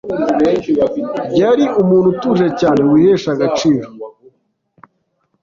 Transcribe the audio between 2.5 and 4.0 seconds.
cyane wihesha agaciro